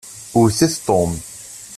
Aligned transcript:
Wwtet 0.35 0.73
Tom. 0.87 1.11